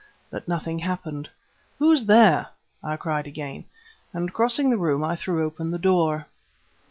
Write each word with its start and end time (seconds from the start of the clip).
But 0.31 0.47
nothing 0.47 0.79
happened. 0.79 1.29
"Who's 1.77 2.05
there?" 2.07 2.47
I 2.83 2.97
cried 2.97 3.27
again, 3.27 3.65
and, 4.13 4.33
crossing 4.33 4.71
the 4.71 4.77
room, 4.79 5.03
I 5.03 5.15
threw 5.15 5.45
open 5.45 5.69
the 5.69 5.77
door. 5.77 6.25